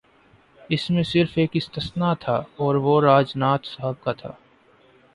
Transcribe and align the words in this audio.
اس 0.69 0.89
میں 0.89 1.03
صرف 1.03 1.31
ایک 1.35 1.49
استثنا 1.53 2.13
تھا 2.13 2.41
اور 2.55 2.75
وہ 2.75 3.01
راج 3.01 3.33
ناتھ 3.35 3.67
صاحب 3.67 4.03
کا 4.03 4.11
تھا۔ 4.11 4.31